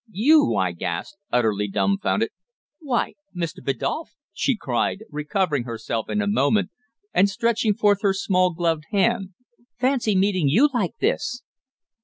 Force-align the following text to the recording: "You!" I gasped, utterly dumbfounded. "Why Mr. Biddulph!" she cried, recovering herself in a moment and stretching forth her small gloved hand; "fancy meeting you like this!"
"You!" 0.09 0.55
I 0.55 0.71
gasped, 0.71 1.19
utterly 1.31 1.67
dumbfounded. 1.67 2.31
"Why 2.79 3.13
Mr. 3.37 3.63
Biddulph!" 3.63 4.15
she 4.33 4.57
cried, 4.57 5.03
recovering 5.11 5.65
herself 5.65 6.09
in 6.09 6.23
a 6.23 6.27
moment 6.27 6.71
and 7.13 7.29
stretching 7.29 7.75
forth 7.75 7.99
her 8.01 8.15
small 8.15 8.51
gloved 8.51 8.85
hand; 8.89 9.35
"fancy 9.77 10.15
meeting 10.15 10.47
you 10.49 10.71
like 10.73 10.97
this!" 10.97 11.43